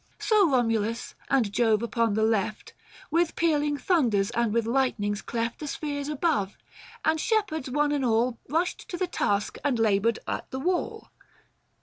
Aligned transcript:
So 0.17 0.49
Komulus, 0.49 1.13
and 1.29 1.53
Jove 1.53 1.83
upon 1.83 2.15
the 2.15 2.23
left, 2.23 2.73
965 3.11 3.11
With 3.11 3.35
pealing 3.35 3.77
thunders 3.77 4.31
and 4.31 4.51
with 4.51 4.65
lightnings 4.65 5.21
cleft 5.21 5.59
The 5.59 5.67
spheres 5.67 6.07
above; 6.09 6.57
and 7.05 7.19
shepherds 7.21 7.69
one 7.69 7.91
and 7.91 8.03
all 8.03 8.39
Hushed 8.49 8.89
to 8.89 8.97
the 8.97 9.05
task, 9.05 9.59
and 9.63 9.77
laboured 9.77 10.17
at 10.27 10.49
the 10.49 10.59
wall. 10.59 11.11